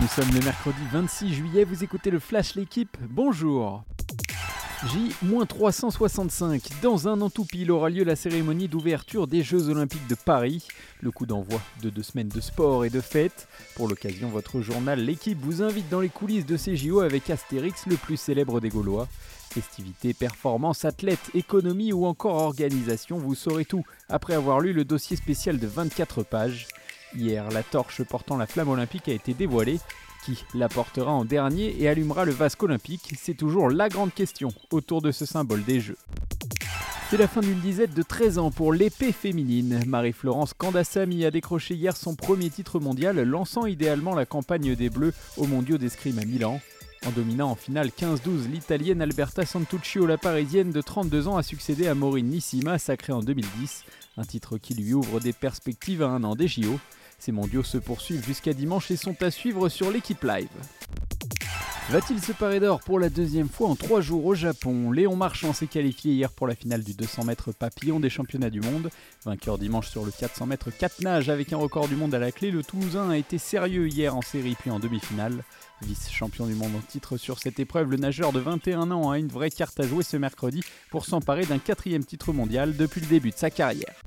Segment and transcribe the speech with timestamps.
[0.00, 3.84] Nous sommes le mercredi 26 juillet, vous écoutez le Flash L'équipe, bonjour
[4.86, 6.80] J-365.
[6.80, 10.66] Dans un an tout pile aura lieu la cérémonie d'ouverture des Jeux Olympiques de Paris.
[11.02, 13.46] Le coup d'envoi de deux semaines de sport et de fête.
[13.76, 17.84] Pour l'occasion, votre journal L'équipe vous invite dans les coulisses de ces JO avec Astérix,
[17.86, 19.06] le plus célèbre des Gaulois.
[19.50, 25.16] Festivités, performances, athlètes, économie ou encore organisation, vous saurez tout après avoir lu le dossier
[25.16, 26.68] spécial de 24 pages.
[27.16, 29.80] Hier, la torche portant la flamme olympique a été dévoilée.
[30.24, 33.14] Qui la portera en dernier et allumera le vasque olympique?
[33.18, 35.96] C'est toujours la grande question autour de ce symbole des Jeux.
[37.10, 39.82] C'est la fin d'une disette de 13 ans pour l'épée féminine.
[39.86, 45.14] Marie-Florence Candassami a décroché hier son premier titre mondial, lançant idéalement la campagne des Bleus
[45.36, 46.60] aux mondiaux d'escrime à Milan.
[47.06, 51.88] En dominant en finale 15-12, l'italienne Alberta Santuccio, la parisienne de 32 ans, a succédé
[51.88, 53.84] à Maureen Nissima, sacrée en 2010,
[54.18, 56.78] un titre qui lui ouvre des perspectives à un an des JO.
[57.20, 60.48] Ces mondiaux se poursuivent jusqu'à dimanche et sont à suivre sur l'équipe live.
[61.90, 64.92] Va-t-il se parer d'or pour la deuxième fois en trois jours au Japon?
[64.92, 68.60] Léon Marchand s'est qualifié hier pour la finale du 200 mètres papillon des championnats du
[68.60, 68.90] monde.
[69.24, 72.30] Vainqueur dimanche sur le 400 mètres 4 nages avec un record du monde à la
[72.30, 75.42] clé, le Toulousain a été sérieux hier en série puis en demi-finale.
[75.82, 79.28] Vice-champion du monde en titre sur cette épreuve, le nageur de 21 ans a une
[79.28, 83.30] vraie carte à jouer ce mercredi pour s'emparer d'un quatrième titre mondial depuis le début
[83.30, 84.00] de sa carrière.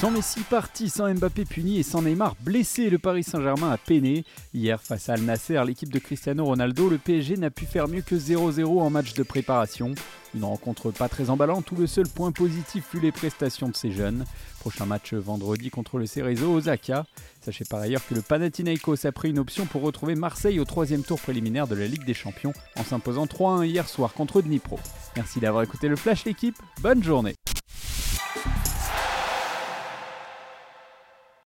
[0.00, 4.24] Sans Messi parti, sans Mbappé puni et sans Neymar blessé, le Paris Saint-Germain a peiné.
[4.54, 8.02] Hier, face à Al Nasser, l'équipe de Cristiano Ronaldo, le PSG n'a pu faire mieux
[8.02, 9.96] que 0-0 en match de préparation.
[10.36, 13.90] Une rencontre pas très emballante où le seul point positif fut les prestations de ces
[13.90, 14.24] jeunes.
[14.60, 17.04] Prochain match vendredi contre le Cerezo Osaka.
[17.40, 21.02] Sachez par ailleurs que le Panathinaikos a pris une option pour retrouver Marseille au troisième
[21.02, 24.78] tour préliminaire de la Ligue des Champions en s'imposant 3-1 hier soir contre Dnipro.
[25.16, 27.34] Merci d'avoir écouté le Flash l'équipe, bonne journée